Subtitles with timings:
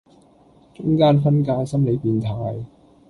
[0.73, 2.65] 中間分界心理變態